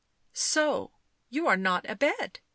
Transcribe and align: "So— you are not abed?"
"So— 0.55 0.93
you 1.29 1.45
are 1.45 1.55
not 1.55 1.87
abed?" 1.87 2.39